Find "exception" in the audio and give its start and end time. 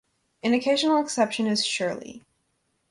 0.99-1.45